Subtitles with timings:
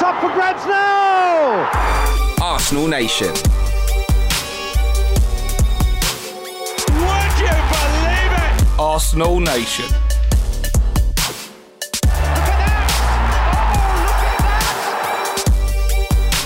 [0.00, 1.68] It's up for grabs now!
[2.40, 3.28] Arsenal Nation.
[3.28, 3.36] Would
[7.36, 8.64] you believe it?
[8.78, 9.84] Arsenal Nation.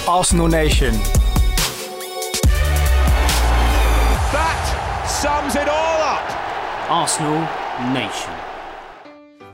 [0.09, 0.95] Arsenal Nation.
[4.33, 6.91] That sums it all up.
[6.91, 7.39] Arsenal
[7.93, 8.44] Nation.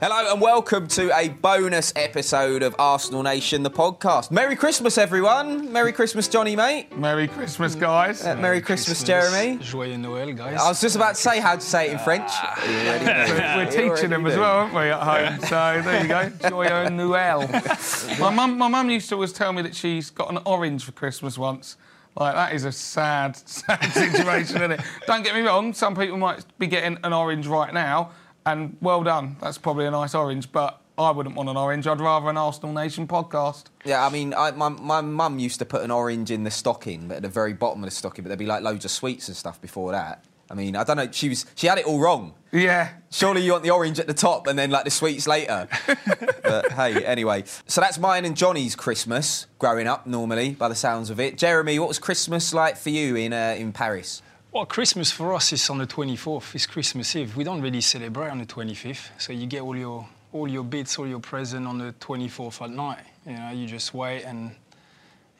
[0.00, 4.30] Hello and welcome to a bonus episode of Arsenal Nation, the podcast.
[4.30, 5.70] Merry Christmas, everyone.
[5.70, 6.96] Merry Christmas, Johnny, mate.
[6.96, 8.24] Merry Christmas, guys.
[8.24, 9.58] Uh, Merry Christmas, Jeremy.
[9.58, 10.58] Joyeux Noël, guys.
[10.58, 12.30] I was just about to say how to say it in French.
[12.66, 15.38] We're teaching them as well, aren't we, at home?
[15.40, 16.30] So there you go.
[16.48, 18.18] Joyeux Noël.
[18.18, 20.92] my mum, my mum used to always tell me that she's got an orange for
[20.92, 21.76] Christmas once.
[22.16, 24.80] Like that is a sad, sad situation, isn't it?
[25.06, 25.74] Don't get me wrong.
[25.74, 28.12] Some people might be getting an orange right now,
[28.52, 29.36] and well done.
[29.40, 31.86] That's probably a nice orange, but I wouldn't want an orange.
[31.86, 33.64] I'd rather an Arsenal Nation podcast.
[33.84, 37.08] Yeah, I mean, I, my my mum used to put an orange in the stocking,
[37.08, 39.28] but at the very bottom of the stocking, but there'd be like loads of sweets
[39.28, 40.24] and stuff before that.
[40.50, 41.08] I mean, I don't know.
[41.12, 42.34] She was she had it all wrong.
[42.50, 42.90] Yeah.
[43.10, 45.68] Surely you want the orange at the top and then like the sweets later.
[46.42, 47.44] but hey, anyway.
[47.66, 51.39] So that's mine and Johnny's Christmas growing up normally, by the sounds of it.
[51.39, 54.22] Jeremy, what was Christmas like for you in uh, in Paris?
[54.52, 56.55] Well, Christmas for us is on the 24th.
[56.55, 57.36] It's Christmas Eve.
[57.36, 60.96] We don't really celebrate on the 25th, so you get all your all your bits,
[60.98, 63.00] all your present on the 24th at night.
[63.27, 64.52] You know, you just wait and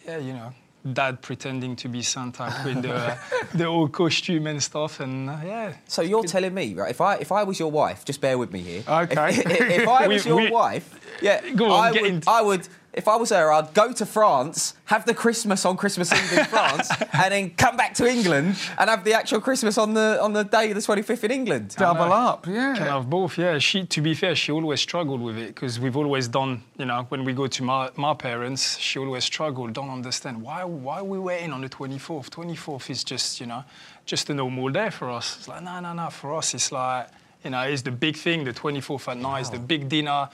[0.07, 0.53] yeah, you know,
[0.93, 3.19] dad pretending to be Santa with the
[3.55, 5.73] the old costume and stuff, and uh, yeah.
[5.89, 6.91] So you're telling me, right?
[6.91, 8.85] If I if I was your wife, just bear with me here.
[8.87, 9.31] Okay.
[9.31, 12.69] If, if I was We- your we- wife, yeah, on, I would, I would.
[12.93, 16.45] If I was her, I'd go to France, have the Christmas on Christmas Eve in
[16.57, 20.33] France, and then come back to England and have the actual Christmas on the on
[20.33, 21.77] the day of the 25th in England.
[21.79, 22.75] Double up, yeah.
[22.75, 23.59] Can have both, yeah.
[23.59, 27.07] She, to be fair, she always struggled with it because we've always done, you know,
[27.11, 31.05] when we go to my, my parents, she always struggled, don't understand why why are
[31.05, 32.29] we waiting on the 24th.
[32.31, 33.63] 24th is just, you know,
[34.05, 35.37] just a normal day for us.
[35.39, 36.11] It's like no, no, no.
[36.11, 37.07] For us, it's like,
[37.45, 38.43] you know, it's the big thing.
[38.43, 40.29] The 24th at night is the big dinner.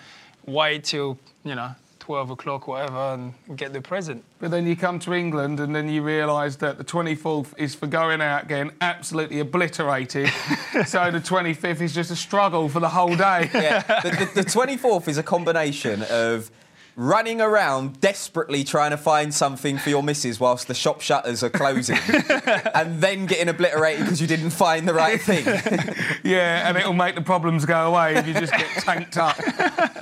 [0.46, 1.74] Wait till, you know,
[2.06, 4.22] 12 o'clock, whatever, and get the present.
[4.38, 7.88] But then you come to England and then you realise that the 24th is for
[7.88, 10.28] going out, getting absolutely obliterated.
[10.86, 13.50] so the 25th is just a struggle for the whole day.
[13.52, 16.48] Yeah, the, the, the 24th is a combination of
[16.96, 21.50] running around desperately trying to find something for your missus whilst the shop shutters are
[21.50, 21.98] closing,
[22.74, 25.44] and then getting obliterated because you didn't find the right thing.
[26.22, 29.38] Yeah, and it'll make the problems go away if you just get tanked up.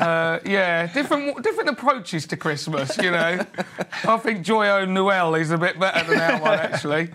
[0.00, 3.44] Uh, yeah, different different approaches to Christmas, you know.
[4.04, 7.10] I think Joyeux Noel is a bit better than that one, actually.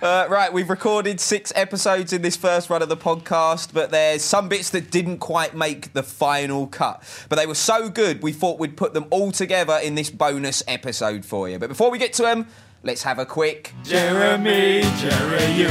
[0.00, 4.22] Uh, right, we've recorded six episodes in this first run of the podcast, but there's
[4.22, 7.02] some bits that didn't quite make the final cut.
[7.28, 10.62] But they were so good, we thought we'd put them all together in this bonus
[10.66, 11.58] episode for you.
[11.58, 12.48] But before we get to them,
[12.82, 13.72] let's have a quick.
[13.84, 15.68] Jeremy, Jerry, you.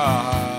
[0.00, 0.57] Ah.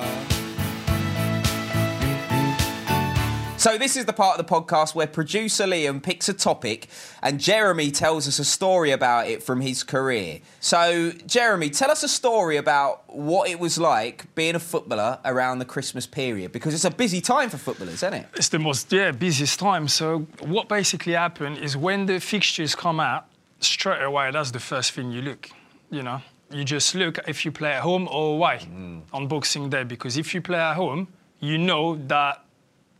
[3.59, 6.87] So, this is the part of the podcast where producer Liam picks a topic
[7.21, 10.39] and Jeremy tells us a story about it from his career.
[10.61, 15.59] So, Jeremy, tell us a story about what it was like being a footballer around
[15.59, 18.27] the Christmas period because it's a busy time for footballers, isn't it?
[18.35, 19.89] It's the most yeah busiest time.
[19.89, 23.25] So what basically happened is when the fixtures come out,
[23.59, 25.49] straight away that's the first thing you look.
[25.91, 29.01] You know, you just look if you play at home or away mm.
[29.11, 31.09] on Boxing Day because if you play at home,
[31.41, 32.45] you know that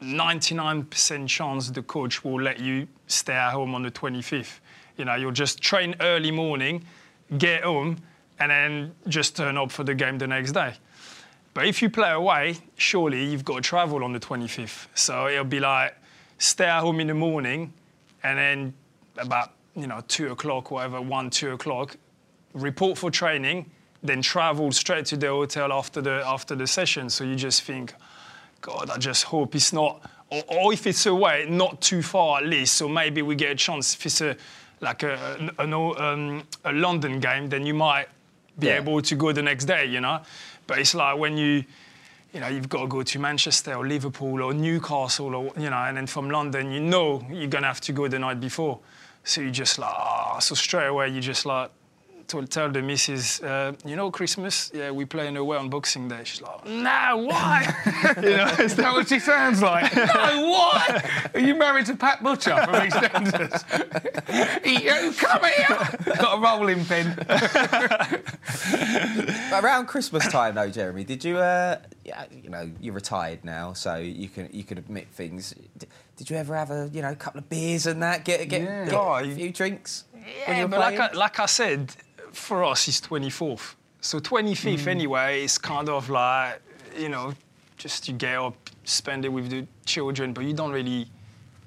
[0.01, 4.59] 99% chance the coach will let you stay at home on the 25th.
[4.97, 6.85] You know, you'll just train early morning,
[7.37, 7.97] get home,
[8.39, 10.73] and then just turn up for the game the next day.
[11.53, 14.87] But if you play away, surely you've got to travel on the 25th.
[14.93, 15.95] So it'll be like
[16.37, 17.73] stay at home in the morning,
[18.23, 18.73] and then
[19.17, 21.97] about you know two o'clock, whatever, one two o'clock,
[22.53, 23.69] report for training,
[24.03, 27.09] then travel straight to the hotel after the after the session.
[27.09, 27.93] So you just think,
[28.61, 32.45] God, I just hope it's not, or, or if it's away, not too far at
[32.45, 32.73] least.
[32.73, 33.93] So maybe we get a chance.
[33.95, 34.35] If it's a
[34.81, 38.07] like a, a, um, a London game, then you might
[38.57, 38.77] be Yeah.
[38.77, 40.21] able to go the next day, you know.
[40.67, 41.63] But it's like when you,
[42.33, 45.77] you know, you've got to go to Manchester or Liverpool or Newcastle or you know,
[45.77, 48.79] and then from London, you know you're gonna have to go the night before.
[49.23, 51.71] So you just like, ah, so straight away you just like.
[52.29, 55.67] To tell the missus, uh, you know, Christmas, yeah, we play in a way on
[55.69, 56.21] Boxing Day.
[56.25, 57.73] She's like, no, why?
[58.21, 59.95] you know, Is that what she sounds like?
[59.95, 61.01] no, why?
[61.33, 63.63] Are you married to Pat Butcher from EastEnders?
[64.83, 66.15] you come here!
[66.17, 67.15] Got a rolling pin.
[69.51, 71.37] Around Christmas time, though, Jeremy, did you?
[71.37, 75.53] Uh, yeah, you know, you're retired now, so you can you can admit things.
[76.15, 78.23] Did you ever have a you know couple of beers and that?
[78.25, 78.85] Get get, Yeah.
[78.85, 80.03] get Oh, a you- few drinks.
[80.47, 80.99] Yeah, you're but like?
[80.99, 81.95] I, like I said,
[82.31, 83.75] for us, it's 24th.
[84.01, 84.89] So 25th hmm.
[84.89, 86.61] anyway is kind of like,
[86.97, 87.33] you know,
[87.77, 91.07] just you get up, spend it with the children, but you don't really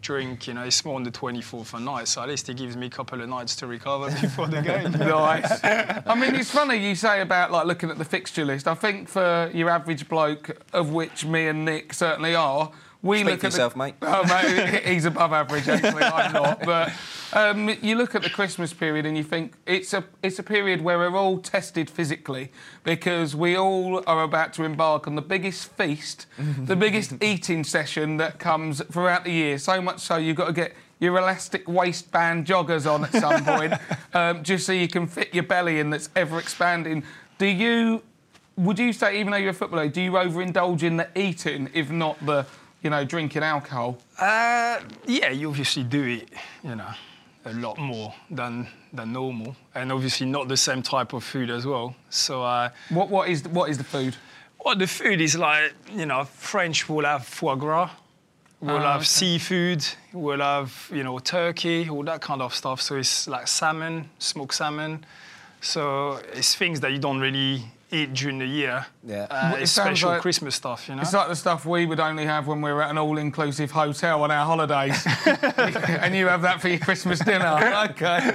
[0.03, 2.09] drink, you know, it's more on the 24th at night.
[2.09, 4.93] So at least it gives me a couple of nights to recover before the game.
[5.13, 5.61] Nice.
[5.63, 8.67] I mean, it's funny you say about like looking at the fixture list.
[8.67, 12.71] I think for your average bloke, of which me and Nick certainly are,
[13.03, 13.95] we Speak look for at yourself, the, mate.
[14.03, 16.05] Oh, mate, he's above average actually.
[16.05, 16.63] I'm not.
[16.65, 16.93] But
[17.33, 20.83] um, you look at the Christmas period and you think it's a it's a period
[20.83, 22.53] where we're all tested physically
[22.85, 28.19] because we all are about to embark on the biggest feast, the biggest eating session
[28.19, 29.59] that comes throughout the year.
[29.59, 33.75] So much so you've got to get your elastic waistband joggers on at some point,
[34.15, 37.03] um, just so you can fit your belly in that's ever expanding.
[37.39, 38.03] Do you?
[38.59, 41.91] Would you say, even though you're a footballer, do you overindulge in the eating, if
[41.91, 42.45] not the,
[42.83, 43.99] you know, drinking alcohol?
[44.19, 46.29] Uh, yeah, you obviously do it,
[46.65, 46.91] you know,
[47.45, 51.65] a lot more than than normal, and obviously not the same type of food as
[51.67, 51.95] well.
[52.11, 54.17] So, uh, What what is what is the food?
[54.65, 57.91] well, the food is like, you know, French will have foie gras,
[58.61, 59.05] we'll Ah, have okay.
[59.05, 62.81] seafood, we'll have, you know, turkey, all that kind of stuff.
[62.81, 65.05] So it's like salmon, smoked salmon.
[65.61, 68.87] So it's things that you don't really eat during the year.
[69.07, 69.27] Yeah.
[69.31, 71.03] Uh, it it's special like- Christmas stuff, you know.
[71.03, 74.23] It's like the stuff we would only have when we were at an all-inclusive hotel
[74.23, 77.43] on our holidays, and you have that for your Christmas dinner.
[77.93, 78.33] Okay.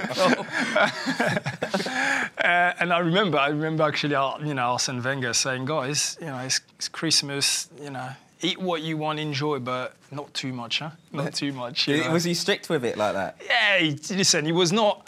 [2.38, 6.26] Uh, and I remember, I remember actually, uh, you know, Arsene Wenger saying, guys, you
[6.26, 8.10] know, it's, it's Christmas, you know,
[8.42, 10.90] eat what you want, enjoy, but not too much, huh?
[11.12, 11.88] Not too much.
[11.88, 12.12] you know?
[12.12, 13.40] Was he strict with it like that?
[13.44, 15.06] Yeah, he, listen, he was not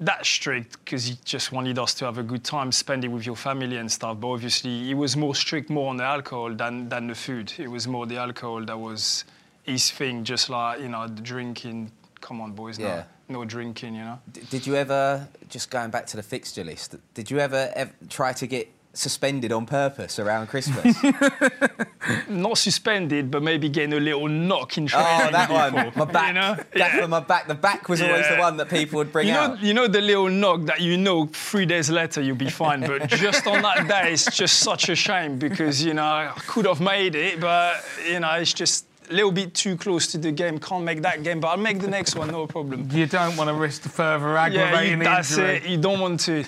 [0.00, 3.26] that strict because he just wanted us to have a good time, spend it with
[3.26, 4.18] your family and stuff.
[4.20, 7.52] But obviously, he was more strict more on the alcohol than, than the food.
[7.58, 9.24] It was more the alcohol that was
[9.64, 11.90] his thing, just like, you know, the drinking.
[12.20, 13.04] Come on, boys, Yeah.
[13.28, 14.18] no, no drinking, you know.
[14.32, 17.92] D- Did you ever, just going back to the fixture list, did you ever, ever
[18.08, 18.68] try to get
[18.98, 20.96] suspended on purpose around Christmas?
[22.28, 25.28] Not suspended, but maybe getting a little knock in ah, training.
[25.28, 26.28] oh, that one, my back.
[26.28, 26.54] You know?
[26.56, 27.00] That's Yeah.
[27.02, 27.48] for my back.
[27.48, 29.62] The back was always the one that people would bring You know, out.
[29.62, 33.08] you know the little knock that you know three days later you'll be fine, but
[33.26, 36.80] just on that day it's just such a shame because you know I could have
[36.80, 40.58] made it, but you know it's just a little bit too close to the game.
[40.58, 42.88] Can't make that game, but I'll make the next one, no problem.
[42.92, 45.56] You don't want to risk the further Yeah, aggravating you, that's injury.
[45.56, 45.66] it.
[45.66, 46.44] You don't want to.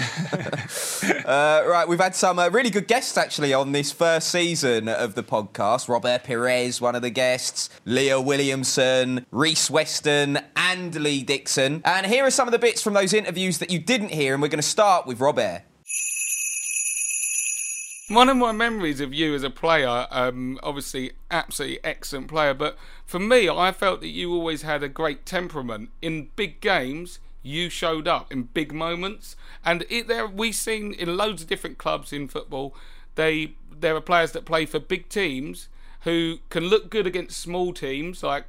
[1.24, 5.14] Uh, right, we've had some uh, really good guests actually on this first season of
[5.14, 5.88] the podcast.
[5.88, 11.82] Robert Pires, one of the guests, Leah Williamson, Rhys Weston, and Lee Dixon.
[11.84, 14.42] And here are some of the bits from those interviews that you didn't hear, and
[14.42, 15.62] we're going to start with Robert.
[18.08, 22.76] One of my memories of you as a player, um, obviously, absolutely excellent player, but
[23.06, 25.90] for me, I felt that you always had a great temperament.
[26.02, 31.16] In big games, you showed up in big moments, and it, there we've seen in
[31.16, 32.74] loads of different clubs in football.
[33.14, 35.68] They there are players that play for big teams
[36.02, 38.44] who can look good against small teams, like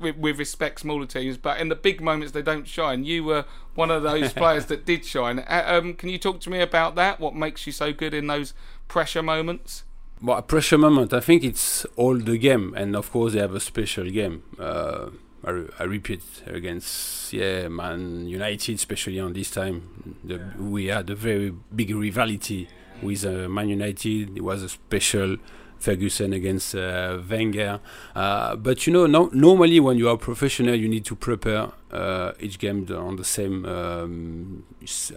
[0.00, 3.04] with, with respect smaller teams, but in the big moments they don't shine.
[3.04, 5.38] You were one of those players that did shine.
[5.40, 7.20] Uh, Um, can you talk to me about that?
[7.20, 8.54] What makes you so good in those
[8.88, 9.84] pressure moments?
[10.20, 11.12] Well, a pressure moment.
[11.12, 14.42] I think it's all the game, and of course they have a special game.
[14.58, 15.10] Uh,
[15.46, 20.16] I, I repeat against yeah Man United, especially on this time.
[20.24, 22.68] The, we had a very big rivalry
[23.02, 24.36] with uh, Man United.
[24.36, 25.36] It was a special
[25.78, 27.80] Ferguson against uh, Wenger.
[28.14, 32.32] Uh, but you know, no, normally when you are professional, you need to prepare uh,
[32.40, 33.64] each game on the same.
[33.66, 34.64] Um,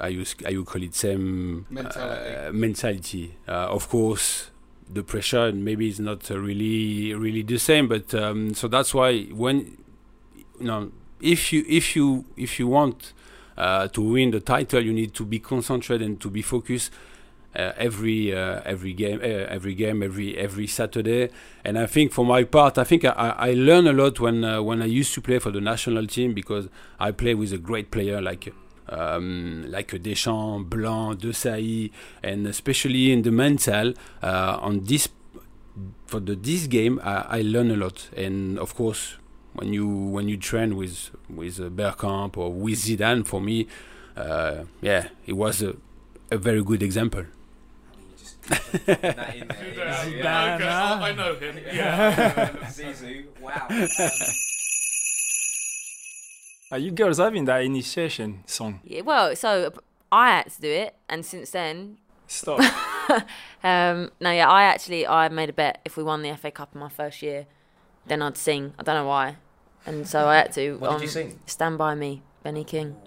[0.02, 2.36] I use I would call it same Mentality.
[2.36, 3.38] uh, mentality.
[3.48, 4.52] Uh, of course,
[4.92, 7.88] the pressure maybe it's not uh, really really the same.
[7.88, 9.78] But um, so that's why when
[10.60, 13.14] you know if you if you if you want
[13.58, 16.92] uh, to win the title, you need to be concentrated and to be focused.
[17.56, 21.32] Uh, every uh, every game, uh, every game, every every Saturday,
[21.66, 24.62] and I think for my part, I think I, I learn a lot when uh,
[24.62, 27.90] when I used to play for the national team because I play with a great
[27.90, 28.54] player like
[28.88, 35.10] um, like Deschamps, Blanc, De Desailly, and especially in the mental uh, on this
[36.06, 39.18] for the this game, I, I learn a lot, and of course
[39.54, 43.68] when you when you train with with uh, Bergkamp or with Zidane, for me,
[44.16, 45.76] uh, yeah, it was a,
[46.32, 47.26] a very good example.
[48.52, 49.44] I
[51.16, 51.56] know him.
[52.66, 53.68] Zizou, wow.
[56.72, 58.80] Are you girls having that initiation song?
[58.84, 59.74] Yeah, well, so
[60.12, 61.98] I had to do it, and since then,
[62.30, 62.60] Stop.
[63.64, 66.70] um, no, yeah, I actually I made a bet if we won the FA Cup
[66.76, 67.48] in my first year,
[68.10, 68.74] then I'd sing.
[68.78, 69.38] I don't know why,
[69.86, 70.74] and so I had to.
[70.78, 71.40] What did um, you sing?
[71.46, 72.98] Stand by me, Benny King.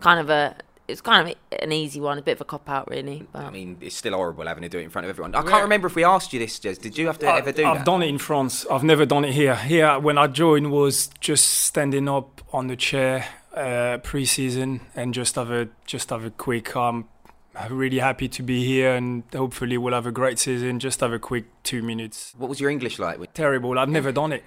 [0.00, 0.56] Kind of a.
[0.88, 3.24] It's kind of an easy one, a bit of a cop out, really.
[3.30, 5.36] But I mean, it's still horrible having to do it in front of everyone.
[5.36, 6.80] I can't remember if we asked you this, Jez.
[6.80, 7.66] Did you have to ever do it?
[7.66, 7.86] I've that?
[7.86, 8.66] done it in France.
[8.68, 9.54] I've never done it here.
[9.54, 15.36] Here, when I joined, was just standing up on the chair uh, pre-season and just
[15.36, 16.74] have a just have a quick.
[16.74, 17.08] Um,
[17.54, 20.78] I'm really happy to be here, and hopefully we'll have a great season.
[20.78, 22.32] Just have a quick two minutes.
[22.38, 23.18] What was your English like?
[23.34, 23.76] Terrible.
[23.76, 24.44] I've never done it.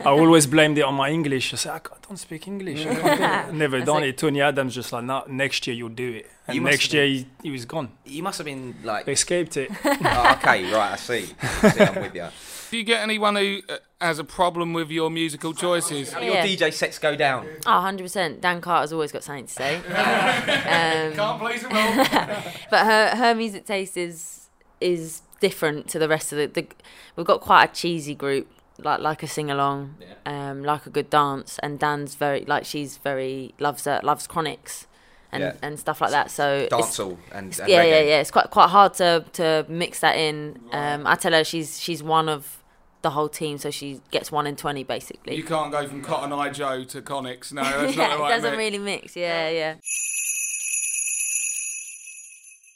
[0.00, 1.52] I always blamed it on my English.
[1.52, 2.86] I said ah, I can't- don't speak English.
[2.86, 3.58] I can't do it.
[3.58, 4.18] Never That's done like- it.
[4.18, 6.30] Tony Adams just like, no, next year you'll do it.
[6.46, 7.90] And You next have year he, he was gone.
[8.04, 9.70] You must have been like, Escaped it.
[9.84, 11.34] oh, okay, right, I see.
[11.42, 12.28] I see, I'm with you.
[12.74, 16.12] Do you get anyone who uh, has a problem with your musical choices?
[16.12, 16.44] How do your Yeah.
[16.44, 17.46] DJ sets go down?
[17.66, 18.40] oh, 100%.
[18.40, 19.76] Dan Carter's always got something to say.
[19.86, 22.04] um, Can't please them all.
[22.72, 24.50] but her her music taste is
[24.80, 26.66] is different to the rest of the, the
[27.14, 29.94] we've got quite a cheesy group like like a sing along
[30.26, 34.88] um like a good dance and dan's very like she's very loves uh, loves chronics
[35.30, 35.52] and Yeah.
[35.62, 37.90] and stuff like that so it's- Dancehall and, and yeah reggae.
[37.90, 41.44] yeah yeah it's quite quite hard to to mix that in um i tell her
[41.44, 42.60] she's she's one of
[43.04, 46.32] the whole team so she gets one in 20 basically You can't go from Cotton
[46.32, 47.52] Eye Joe to Connix.
[47.52, 48.58] No, that's yeah not the it doesn't mix.
[48.58, 49.74] really mix yeah yeah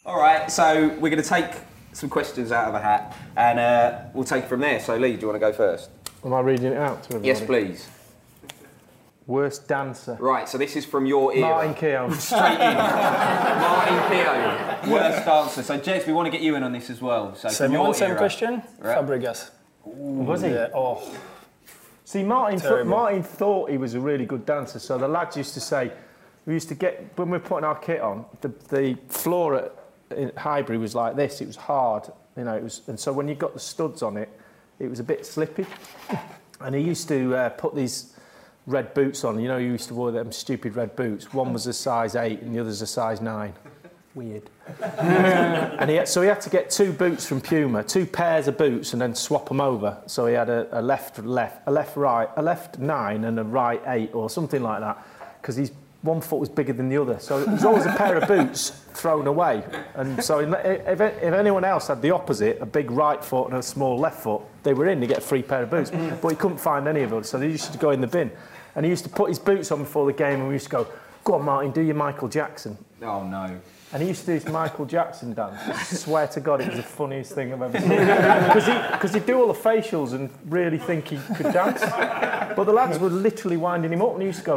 [0.07, 1.51] All right, so we're going to take
[1.93, 4.81] some questions out of a hat and uh, we'll take it from there.
[4.81, 5.91] So, Lee, do you want to go first?
[6.25, 7.27] Am I reading it out to everybody?
[7.29, 7.89] Yes, please.
[9.27, 10.17] Worst dancer.
[10.19, 11.51] Right, so this is from your era.
[11.51, 12.13] Martin Keown.
[12.19, 12.75] Straight in.
[12.79, 15.63] Martin Keown, worst dancer.
[15.63, 17.35] So, Jez, we want to get you in on this as well.
[17.35, 18.19] So, Same from your one, same era.
[18.19, 18.63] question.
[18.79, 18.97] Right.
[18.97, 19.51] Fabregas.
[19.95, 20.51] Was he?
[20.51, 20.69] Yeah.
[20.75, 21.03] Oh,
[22.05, 24.79] See, Martin, th- Martin thought he was a really good dancer.
[24.79, 25.93] So the lads used to say,
[26.47, 29.73] we used to get when we were putting our kit on, the, the floor at
[30.17, 31.41] in Highbury was like this.
[31.41, 32.55] It was hard, you know.
[32.55, 34.29] It was, and so when you got the studs on it,
[34.79, 35.67] it was a bit slippy.
[36.61, 38.17] And he used to uh, put these
[38.67, 39.39] red boots on.
[39.39, 41.33] You know, he used to wear them stupid red boots.
[41.33, 43.55] One was a size eight, and the other's a size nine.
[44.17, 44.51] Weird.
[44.99, 48.59] and he had, so he had to get two boots from Puma, two pairs of
[48.59, 49.97] boots, and then swap them over.
[50.07, 53.45] So he had a, a left left, a left right, a left nine, and a
[53.45, 55.05] right eight, or something like that,
[55.41, 55.73] because his
[56.03, 57.19] one foot was bigger than the other.
[57.19, 59.65] So it was always a pair of boots thrown away.
[59.95, 63.63] And so if, if anyone else had the opposite, a big right foot and a
[63.63, 65.91] small left foot, they were in to get a free pair of boots.
[65.91, 68.31] But he couldn't find any of them, so they used to go in the bin.
[68.77, 70.71] And he used to put his boots on before the game, and we used to
[70.71, 70.87] go,
[71.25, 73.59] "Go on, Martin, do your Michael Jackson." Oh, no.
[73.93, 75.59] And he used to do his Michael Jackson dance.
[75.67, 77.89] I swear to God, it was the funniest thing I've ever seen.
[77.89, 81.81] Because he, cause he'd do all the facials and really think he could dance.
[81.81, 84.57] But the lads were literally winding him up, and he used to go,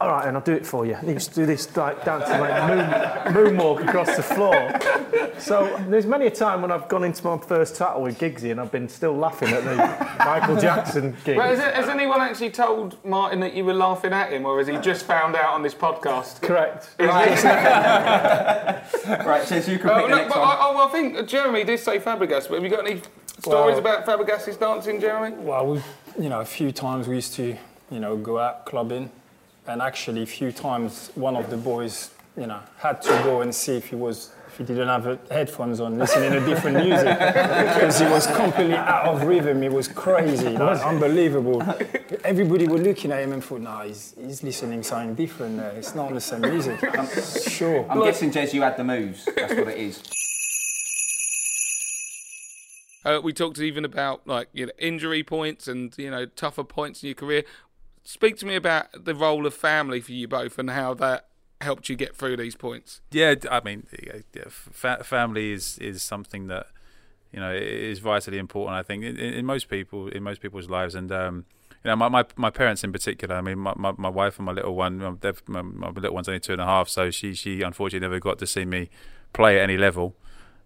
[0.00, 2.04] "All right, and I'll do it for you." And he used to do this like
[2.04, 4.70] dancing, like moon, moonwalk across the floor.
[5.38, 8.60] So there's many a time when I've gone into my first title with Giggsy, and
[8.60, 9.76] I've been still laughing at the
[10.24, 11.36] Michael Jackson gig.
[11.38, 14.58] Well, has, it- has anyone actually told Martin that you were laughing at him, or
[14.58, 16.40] has he just found out on this podcast?
[16.42, 16.90] Correct.
[19.26, 20.48] Right, Jez, you can Oh, pick the no, next but one.
[20.48, 23.00] I, oh, I think Jeremy did say Fabregas, but have you got any
[23.38, 25.36] stories Well- about Fabregas's dancing, Jeremy?
[25.36, 25.82] Well, we,
[26.18, 27.56] you know, a few times we used to,
[27.90, 29.10] you know, go out clubbing,
[29.66, 33.54] and actually a few times one of the boys, you know, had to go and
[33.54, 37.98] see if he was, if he didn't have headphones on, listening to different music, because
[37.98, 39.62] he was completely out of rhythm.
[39.62, 41.62] It was crazy, like, unbelievable.
[42.24, 45.56] Everybody were looking at him and thought, no, he's, he's listening to something different.
[45.56, 45.70] There.
[45.70, 46.78] It's not the same music.
[46.94, 47.08] I'm
[47.48, 47.90] sure.
[47.90, 49.26] I'm guessing, Jez, you had the moves.
[49.34, 50.02] That's what it is.
[53.02, 57.02] Uh, we talked even about like you know injury points and you know tougher points
[57.02, 57.44] in your career.
[58.04, 61.29] Speak to me about the role of family for you both and how that
[61.60, 63.00] helped you get through these points.
[63.10, 63.86] Yeah, I mean,
[65.02, 66.66] family is is something that
[67.32, 68.76] you know, is vitally important.
[68.76, 71.44] I think in, in most people, in most people's lives, and um,
[71.84, 73.36] you know, my, my my parents in particular.
[73.36, 74.98] I mean, my, my, my wife and my little one.
[74.98, 78.38] My, my little one's only two and a half, so she she unfortunately never got
[78.38, 78.90] to see me
[79.32, 80.16] play at any level.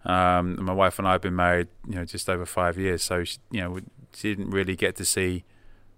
[0.05, 3.25] Um, my wife and I have been married, you know, just over five years, so
[3.25, 3.81] she, you know,
[4.15, 5.45] she didn't really get to see.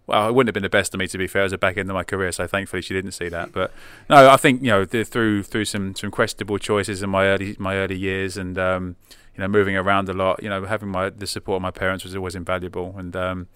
[0.07, 1.77] Well, it wouldn't have been the best of me to be fair as a back
[1.77, 3.53] end of my career, so thankfully she didn't see that.
[3.53, 3.73] But
[4.09, 7.77] no, I think you know through through some some questionable choices in my early my
[7.77, 8.97] early years and um,
[9.35, 12.05] you know moving around a lot, you know having my the support of my parents
[12.05, 13.49] was always invaluable and um,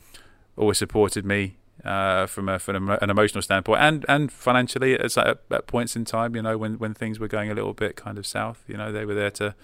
[0.57, 5.66] always supported me uh, from a, from an emotional standpoint and and financially at, at
[5.69, 6.35] points in time.
[6.35, 8.90] You know when when things were going a little bit kind of south, you know
[8.90, 9.54] they were there to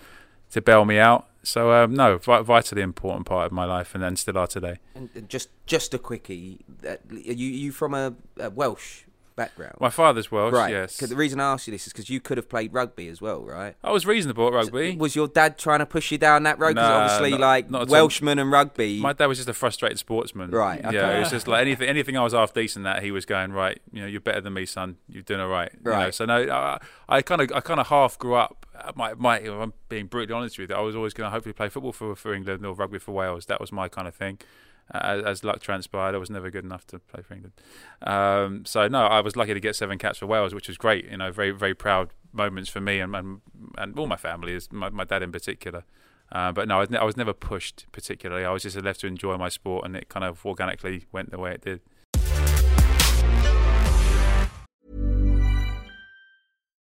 [0.50, 1.26] to bail me out.
[1.42, 4.78] So um, no, vitally important part of my life, and then still are today.
[4.94, 9.02] And just just a quickie, uh, you you from a, a Welsh
[9.36, 9.76] background?
[9.78, 10.72] My father's Welsh, right.
[10.72, 10.98] yes.
[10.98, 13.20] Cause the reason I asked you this is because you could have played rugby as
[13.20, 13.76] well, right?
[13.84, 14.96] I was reasonable at rugby.
[14.96, 16.70] Was your dad trying to push you down that road?
[16.74, 17.88] Because Nah, obviously, not- like not.
[17.90, 18.98] Welshman and rugby.
[18.98, 20.50] My dad was just a frustrated sportsman.
[20.50, 21.16] Right, Yeah, okay.
[21.18, 21.88] it was just like anything.
[21.88, 23.78] Anything I was half decent at, he was going right.
[23.92, 24.96] You know, you're better than me, son.
[25.08, 25.70] You're doing all right.
[25.72, 26.14] You know, Right.
[26.14, 28.65] so no, I kind of, I kind of half grew up.
[28.94, 30.76] My, my, I'm being brutally honest with you.
[30.76, 33.46] I was always going to hopefully play football for for England or rugby for Wales.
[33.46, 34.38] That was my kind of thing.
[34.92, 37.54] As, as luck transpired, I was never good enough to play for England.
[38.02, 41.10] Um, so no, I was lucky to get seven caps for Wales, which was great.
[41.10, 43.40] You know, very very proud moments for me and and,
[43.76, 45.84] and all my family, is my, my dad in particular.
[46.32, 48.44] Uh, but no, I was, ne- I was never pushed particularly.
[48.44, 51.38] I was just left to enjoy my sport, and it kind of organically went the
[51.38, 51.80] way it did.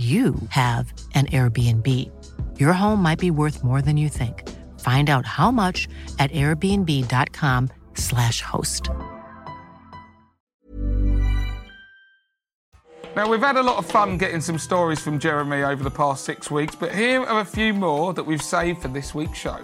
[0.00, 1.86] you have an Airbnb.
[2.58, 4.48] Your home might be worth more than you think.
[4.80, 5.86] Find out how much
[6.18, 8.88] at airbnb.com/slash host.
[13.14, 16.24] Now, we've had a lot of fun getting some stories from Jeremy over the past
[16.24, 19.58] six weeks, but here are a few more that we've saved for this week's show.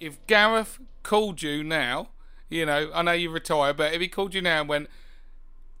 [0.00, 2.08] If Gareth called you now,
[2.48, 4.88] you know, I know you retire, but if he called you now and went,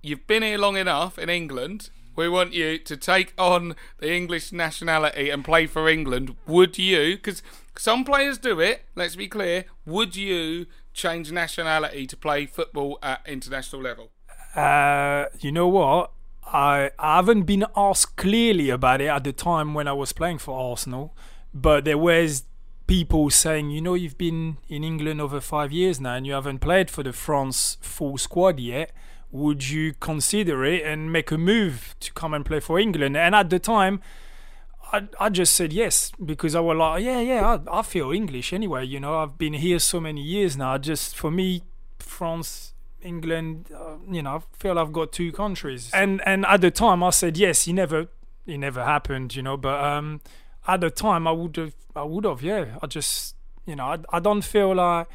[0.02, 4.52] You've been here long enough in England, we want you to take on the English
[4.52, 7.16] nationality and play for England, would you?
[7.16, 7.42] Because
[7.76, 13.20] some players do it, let's be clear, would you change nationality to play football at
[13.26, 14.10] international level?
[14.54, 16.10] Uh, you know what?
[16.44, 20.38] I, I haven't been asked clearly about it at the time when I was playing
[20.38, 21.14] for Arsenal,
[21.54, 22.44] but there was
[22.88, 26.58] people saying, you know, you've been in England over five years now and you haven't
[26.58, 28.90] played for the France full squad yet.
[29.30, 33.16] Would you consider it and make a move to come and play for England?
[33.16, 34.00] And at the time,
[34.92, 38.52] I, I just said yes because I was like, yeah, yeah, I, I feel English
[38.52, 38.86] anyway.
[38.86, 40.78] You know, I've been here so many years now.
[40.78, 41.62] Just for me,
[41.98, 45.90] France, England, uh, you know, I feel I've got two countries.
[45.92, 47.68] And and at the time, I said yes.
[47.68, 48.06] It never,
[48.46, 49.36] it never happened.
[49.36, 50.22] You know, but um,
[50.66, 52.78] at the time, I would have, I would have, yeah.
[52.82, 53.36] I just,
[53.66, 55.06] you know, I, I don't feel like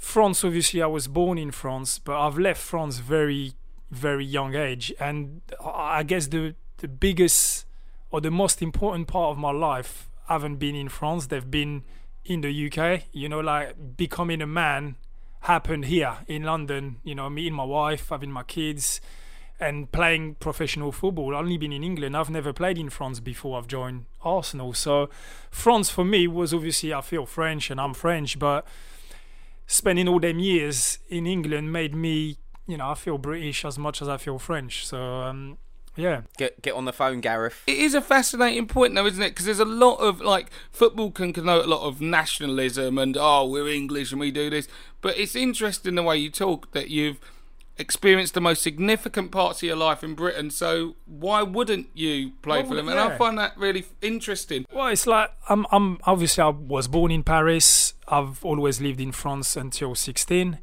[0.00, 0.42] France.
[0.44, 3.52] Obviously, I was born in France, but I've left France very,
[3.90, 7.66] very young age, and I guess the the biggest
[8.10, 11.26] or the most important part of my life haven't been in France.
[11.26, 11.84] They've been
[12.24, 13.04] in the UK.
[13.12, 14.96] You know, like becoming a man
[15.40, 16.96] happened here in London.
[17.04, 19.02] You know, meeting my wife, having my kids,
[19.60, 21.36] and playing professional football.
[21.36, 22.16] I've only been in England.
[22.16, 24.72] I've never played in France before I've joined Arsenal.
[24.72, 25.10] So
[25.50, 28.66] France for me was obviously I feel French and I'm French, but
[29.70, 34.02] spending all them years in England made me, you know, I feel British as much
[34.02, 34.84] as I feel French.
[34.84, 35.58] So um,
[35.94, 36.22] yeah.
[36.38, 37.62] Get get on the phone, Gareth.
[37.68, 39.30] It is a fascinating point, though, isn't it?
[39.30, 43.48] Because there's a lot of like football can connote a lot of nationalism and oh,
[43.48, 44.66] we're English and we do this.
[45.00, 47.20] But it's interesting the way you talk that you've
[47.80, 50.50] experienced the most significant parts of your life in Britain.
[50.50, 52.86] So why wouldn't you play Well, for them?
[52.86, 52.92] yeah.
[52.92, 54.66] And I find that really interesting.
[54.72, 55.66] Well, it's like I'm.
[55.72, 57.94] I'm obviously I was born in Paris.
[58.08, 60.58] I've always lived in France until 16.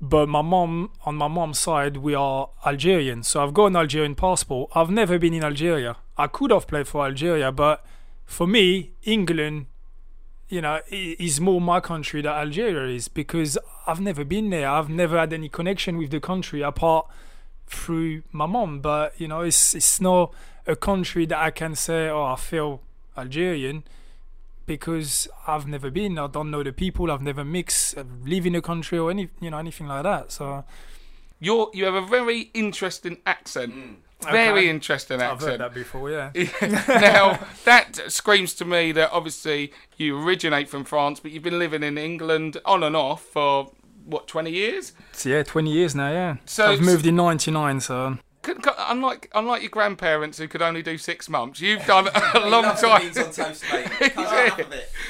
[0.00, 3.22] But my mom, on my mom's side, we are Algerian.
[3.22, 4.70] So I've got an Algerian passport.
[4.74, 5.96] I've never been in Algeria.
[6.16, 7.84] I could have played for Algeria, but
[8.26, 9.66] for me, England,
[10.54, 13.52] you know, i- is more my country than Algeria is because
[13.86, 14.68] I've never been there.
[14.76, 17.04] I've never had any connection with the country apart
[17.66, 18.80] through my mom.
[18.80, 20.24] But you know, it's it's not
[20.66, 22.80] a country that I can say, oh, I feel
[23.16, 23.82] Algerian
[24.66, 26.18] because I've never been.
[26.18, 27.10] I don't know the people.
[27.10, 30.32] I've never mixed, uh, live in the country or any, you know, anything like that.
[30.32, 30.64] So
[31.40, 33.74] You're you have a very interesting accent.
[34.30, 34.68] Very Okay.
[34.68, 35.50] interesting I've accent.
[35.52, 36.10] heard that before.
[36.10, 36.30] Yeah.
[36.88, 41.82] now that screams to me that obviously you originate from France, but you've been living
[41.82, 43.72] in England on and off for
[44.04, 44.92] what twenty years.
[45.12, 46.10] So, yeah, 20 years now.
[46.10, 46.36] Yeah.
[46.44, 47.80] So I've moved in '99.
[47.80, 52.08] So Could- could- Unlike unlike your grandparents who could only do six months, you've done
[52.34, 53.12] a long time.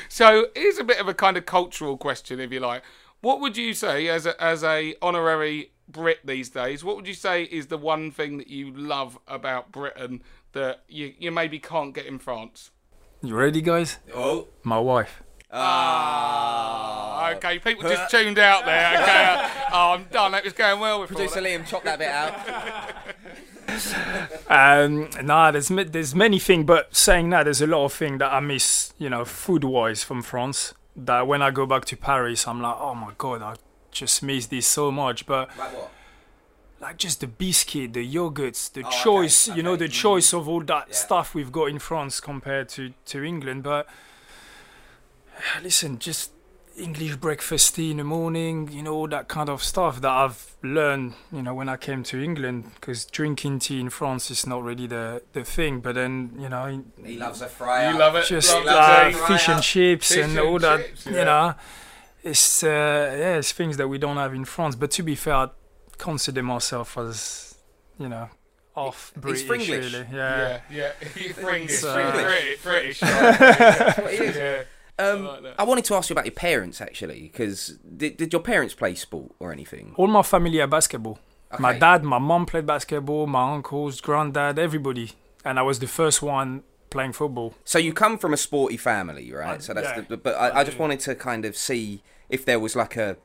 [0.08, 2.82] so here's a bit of a kind of cultural question, if you like.
[3.20, 6.82] What would you say as a, as a honorary Brit these days?
[6.82, 11.14] What would you say is the one thing that you love about Britain that you
[11.18, 12.70] you maybe can't get in France?
[13.22, 13.98] you ready, guys?
[14.14, 14.48] Oh.
[14.64, 15.22] My wife.
[15.54, 17.58] Ah, okay.
[17.58, 18.92] People just tuned out there.
[19.02, 19.50] Okay.
[19.72, 20.32] oh, I'm done.
[20.32, 22.34] That was going well with Producer Liam, chop that bit out.
[24.48, 28.30] Um, nah, there's there's many things, but saying that, there's a lot of things that
[28.30, 30.74] I miss, you know, food wise from France.
[30.94, 33.54] That when I go back to Paris, I'm like, oh my god, I
[33.92, 35.26] just miss this so much.
[35.26, 35.72] But Like
[36.80, 39.86] like just the biscuit, the yogurts, the Oh, okay, choice, you know, okay.
[39.86, 43.62] the choice of all that stuff we've got in France compared to to England.
[43.62, 43.86] But
[45.62, 46.32] listen, just
[46.76, 50.56] English breakfast tea in the morning, you know, all that kind of stuff that I've
[50.62, 52.70] learned, you know, when I came to England.
[52.74, 55.80] Because drinking tea in France is not really the the thing.
[55.80, 57.90] But then, you know, He loves a fry.
[57.90, 58.24] You love it.
[58.26, 59.14] just Love uh, it.
[59.14, 61.54] fish and chips Fish and and all that, chips, you know.
[62.22, 62.66] It's uh,
[63.18, 64.76] yeah, it's things that we don't have in France.
[64.76, 65.48] But to be fair, I
[65.98, 67.56] consider myself as,
[67.98, 68.28] you know,
[68.76, 69.44] off British.
[69.46, 69.68] Fringlish.
[69.92, 70.92] Really, Yeah, yeah.
[71.02, 71.08] yeah.
[71.16, 71.78] You're British.
[71.80, 72.62] So- British.
[72.62, 73.00] British.
[73.00, 74.36] That's what he is.
[74.36, 74.62] Yeah.
[74.98, 75.54] Um, like.
[75.58, 78.94] I wanted to ask you about your parents actually, because did, did your parents play
[78.94, 79.94] sport or anything?
[79.96, 81.18] All my family are basketball.
[81.58, 83.26] My dad, my mom played basketball.
[83.26, 85.12] My uncles, granddad, everybody,
[85.44, 87.54] and I was the first one playing football.
[87.64, 89.56] So you come from a sporty family, right?
[89.56, 90.16] I- so that's yeah, the.
[90.16, 92.02] But I, I just wanted to kind of see
[92.32, 93.16] if there was like a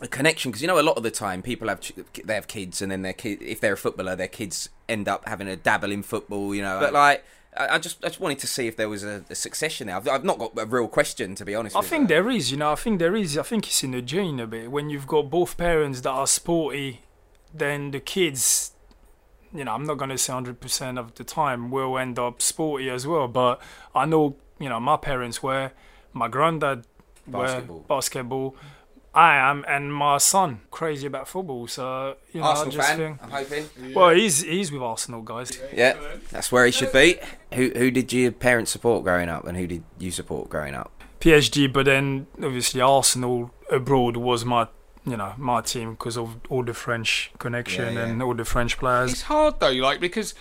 [0.00, 1.80] a connection because you know a lot of the time people have
[2.24, 5.28] they have kids and then their kid if they're a footballer their kids end up
[5.28, 6.80] having a dabble in football, you know.
[6.80, 7.24] But like.
[7.54, 9.96] I just, I just wanted to see if there was a, a succession there.
[9.96, 11.76] I've, I've not got a real question, to be honest.
[11.76, 12.08] I think you.
[12.08, 13.36] there is, you know, I think there is.
[13.36, 14.70] I think it's in the gene a bit.
[14.70, 17.02] When you've got both parents that are sporty,
[17.52, 18.72] then the kids,
[19.54, 22.88] you know, I'm not going to say 100% of the time will end up sporty
[22.88, 23.28] as well.
[23.28, 23.60] But
[23.94, 25.72] I know, you know, my parents were,
[26.14, 26.86] my granddad
[27.26, 27.76] Basketball.
[27.78, 28.56] were basketball.
[29.14, 31.66] I am, and my son crazy about football.
[31.66, 33.18] So you know, Arsenal I just fan, think.
[33.22, 33.94] I'm hoping.
[33.94, 35.60] Well, he's he's with Arsenal, guys.
[35.74, 35.96] Yeah,
[36.30, 37.18] that's where he should be.
[37.52, 40.90] Who who did your parents support growing up, and who did you support growing up?
[41.20, 44.66] PSG, but then obviously Arsenal abroad was my,
[45.06, 48.06] you know, my team because of all the French connection Yeah, yeah.
[48.08, 49.12] and all the French players.
[49.12, 50.34] It's hard though, like because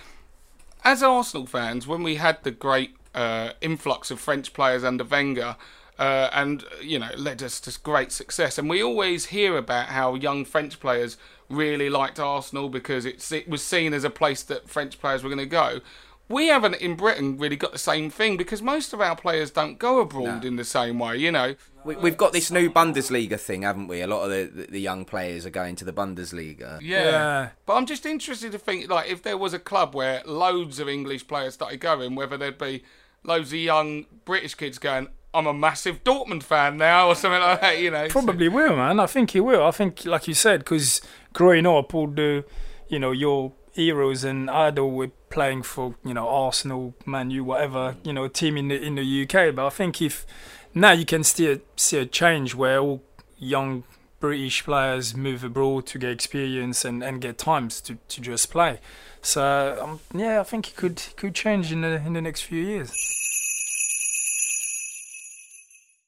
[0.83, 5.55] as Arsenal fans, when we had the great uh, influx of French players under Wenger,
[6.01, 10.15] uh, and you know, led us to great success, and we always hear about how
[10.15, 11.15] young French players
[11.47, 15.29] really liked Arsenal because it's it was seen as a place that French players were
[15.29, 15.79] going to go.
[16.27, 19.77] We haven't in Britain really got the same thing because most of our players don't
[19.77, 21.55] go abroad in the same way, you know.
[21.83, 24.01] We, we've got this new Bundesliga thing, haven't we?
[24.01, 26.79] A lot of the, the, the young players are going to the Bundesliga.
[26.81, 27.03] Yeah.
[27.03, 27.49] Yeah.
[27.65, 30.87] But I'm just interested to think, like, if there was a club where loads of
[30.87, 32.83] English players started going, whether there'd be
[33.25, 37.61] loads of young British kids going, I'm a massive Dortmund fan now, or something like
[37.61, 38.07] that, you know.
[38.09, 38.99] Probably will, man.
[38.99, 39.65] I think he will.
[39.65, 41.01] I think, like you said, because
[41.33, 42.43] growing up, all the,
[42.89, 47.95] you know, your heroes and idol were playing for, you know, Arsenal, Man U, whatever,
[48.03, 49.55] you know, team in the in the UK.
[49.55, 50.25] But I think if
[50.73, 53.01] now you can still see a change where all
[53.37, 53.83] young
[54.19, 58.79] British players move abroad to get experience and, and get times to, to just play.
[59.21, 62.61] So um, yeah, I think it could could change in the in the next few
[62.61, 63.20] years.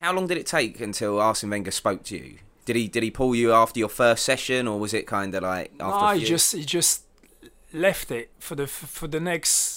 [0.04, 2.40] How long did it take until Arsene Wenger spoke to you?
[2.66, 5.44] Did he did he pull you after your first session, or was it kind of
[5.44, 5.98] like after?
[5.98, 6.28] No, a he few?
[6.28, 7.04] just he just
[7.72, 9.73] left it for the for the next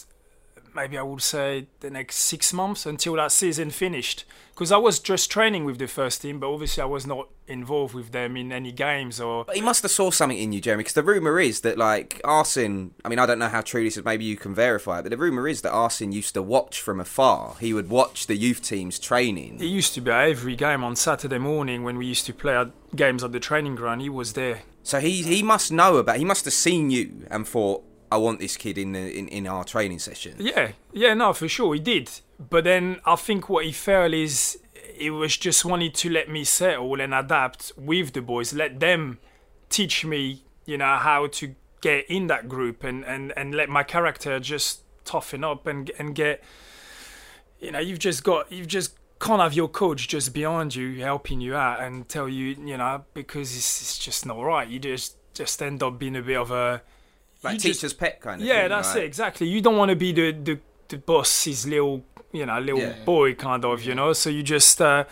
[0.77, 4.25] maybe I would say the next six months until that season finished.
[4.55, 7.95] Because I was just training with the first team, but obviously I was not involved
[7.95, 9.45] with them in any games or.
[9.45, 12.21] But he must have saw something in you, Jeremy, because the rumor is that like
[12.25, 12.95] Arsene.
[13.05, 14.05] I mean, I don't know how true this is.
[14.05, 17.01] Maybe you can verify it, but the rumor is that Arsene used to watch from
[17.01, 17.57] afar.
[17.61, 19.59] He would watch the youth teams training.
[19.59, 22.57] He used to be at every game on Saturday morning when we used to play
[22.57, 24.01] at games at the training ground.
[24.01, 24.63] He was there.
[24.83, 26.17] So he he must know about.
[26.17, 29.47] He must have seen you and thought, "I want this kid in the in, in
[29.47, 32.11] our training session." Yeah, yeah, no, for sure he did.
[32.39, 34.59] But then I think what he felt is
[34.95, 39.19] he was just wanted to let me settle and adapt with the boys, let them
[39.69, 43.83] teach me, you know, how to get in that group and, and, and let my
[43.83, 46.43] character just toughen up and and get
[47.61, 51.41] you know, you've just got you've just can't have your coach just behind you helping
[51.41, 54.69] you out and tell you, you know, because it's, it's just not right.
[54.69, 56.83] You just just end up being a bit of a
[57.47, 59.03] Like you teacher's just- pet kind of yeah, thing, that's right?
[59.03, 59.49] it exactly.
[59.49, 63.05] You don't want to be the the the boss's little you know little Yeah.
[63.05, 64.13] boy kind of you know.
[64.13, 65.05] So you just uh,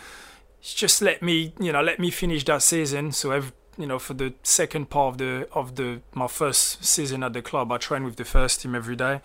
[0.61, 3.11] just let me you know let me finish that season.
[3.11, 7.23] So every, you know for the second part of the of the my first season
[7.23, 9.21] at the club, I trained with the first team every day.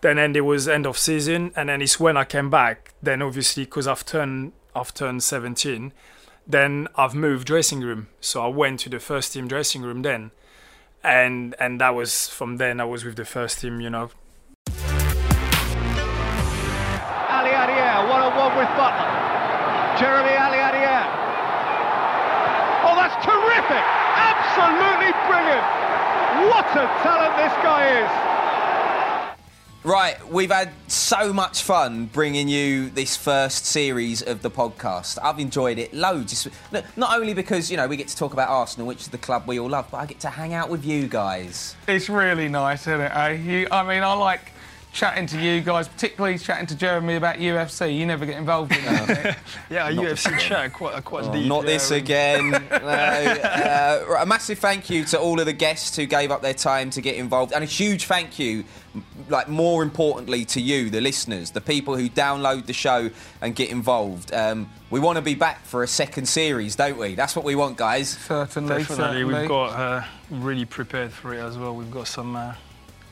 [0.00, 2.94] Then then there was end of season, and then it's when I came back.
[3.02, 5.92] Then obviously because I've turned I've turned 17,
[6.46, 8.06] then I've moved dressing room.
[8.20, 10.30] So I went to the first team dressing room then,
[11.02, 13.80] and and that was from then I was with the first team.
[13.80, 14.10] You know,
[17.28, 19.08] Aliadière, one on one with Butler.
[19.98, 21.08] Jeremy Aliadière.
[22.84, 23.84] Oh, that's terrific!
[24.16, 25.66] Absolutely brilliant!
[26.48, 28.39] What a talent this guy is!
[29.82, 35.16] Right, we've had so much fun bringing you this first series of the podcast.
[35.22, 36.46] I've enjoyed it loads.
[36.96, 39.44] Not only because, you know, we get to talk about Arsenal, which is the club
[39.46, 41.76] we all love, but I get to hang out with you guys.
[41.88, 43.10] It's really nice, isn't it?
[43.10, 43.66] Eh?
[43.72, 44.52] I mean, I like
[44.92, 47.96] chatting to you guys, particularly chatting to Jeremy about UFC.
[47.96, 49.38] You never get involved in that.
[49.70, 51.46] yeah, Not UFC chat quite quite Oh, deep.
[51.46, 52.50] not yeah, this we- again.
[52.70, 56.54] No, uh, a massive thank you to all of the guests who gave up their
[56.54, 58.64] time to get involved, and a huge thank you,
[59.28, 63.70] like more importantly, to you, the listeners, the people who download the show and get
[63.70, 64.32] involved.
[64.34, 67.14] Um, we want to be back for a second series, don't we?
[67.14, 68.10] That's what we want, guys.
[68.26, 71.76] Certainly, Definitely, we've got uh, really prepared for it as well.
[71.76, 72.54] We've got some uh,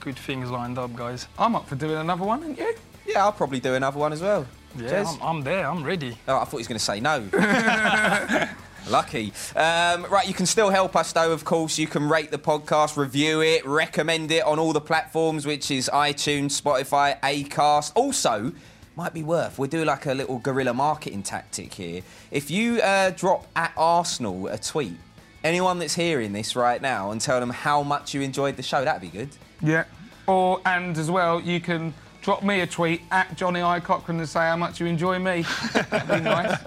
[0.01, 1.29] good things lined up, guys.
[1.39, 2.75] I'm up for doing another one, aren't you?
[3.07, 4.47] Yeah, I'll probably do another one as well.
[4.77, 5.67] Yeah, I'm, I'm there.
[5.67, 6.17] I'm ready.
[6.29, 7.29] Oh, I thought he was going to say no.
[8.91, 9.33] Lucky.
[9.57, 11.79] Um, right, you can still help us though, of course.
[11.79, 15.91] You can rate the podcast, review it, recommend it on all the platforms, which is
[15.93, 17.93] iTunes, Spotify, Acast.
[17.95, 18.53] Also,
[18.97, 22.03] might be worth, we'll do like a little guerrilla marketing tactic here.
[22.31, 24.97] If you uh, drop at Arsenal a tweet,
[25.45, 28.85] anyone that's hearing this right now, and tell them how much you enjoyed the show,
[28.85, 29.29] that'd be good.
[29.63, 29.85] Yeah.
[30.27, 34.29] Or and as well, you can drop me a tweet at Johnny I Cochran and
[34.29, 35.47] say how much you enjoy me.
[35.73, 36.59] That'd be nice.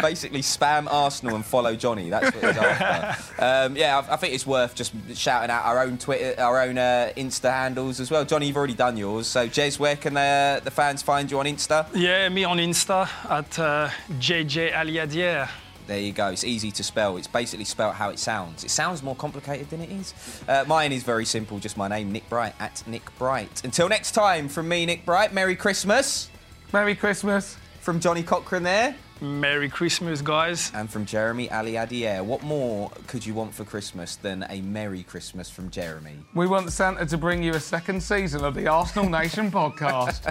[0.00, 2.10] Basically, spam Arsenal and follow Johnny.
[2.10, 3.42] That's what it's after.
[3.42, 6.78] Um, yeah, I, I think it's worth just shouting out our own Twitter, our own
[6.78, 8.24] uh, Insta handles as well.
[8.24, 9.26] Johnny, you've already done yours.
[9.26, 11.88] So, Jez, where can uh, the fans find you on Insta?
[11.94, 15.48] Yeah, me on Insta at uh, JJ Aliadière.
[15.92, 16.28] There you go.
[16.28, 17.18] It's easy to spell.
[17.18, 18.64] It's basically spelled how it sounds.
[18.64, 20.14] It sounds more complicated than it is.
[20.48, 21.58] Uh, mine is very simple.
[21.58, 23.62] Just my name, Nick Bright, at Nick Bright.
[23.62, 25.34] Until next time, from me, Nick Bright.
[25.34, 26.30] Merry Christmas.
[26.72, 27.58] Merry Christmas.
[27.82, 28.96] From Johnny Cochran there.
[29.20, 30.72] Merry Christmas, guys.
[30.74, 32.24] And from Jeremy Aliadière.
[32.24, 36.16] What more could you want for Christmas than a Merry Christmas from Jeremy?
[36.34, 40.24] We want Santa to bring you a second season of the Arsenal Nation podcast.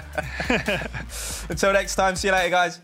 [1.48, 2.80] Until next time, see you later, guys.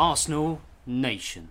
[0.00, 1.50] Arsenal Nation.